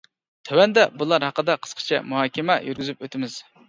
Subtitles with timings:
[0.49, 3.43] تۆۋەندە بۇلار ھەققىدە قىسقىچە مۇھاكىمە يۈرگۈزۈپ ئۆتىمىز.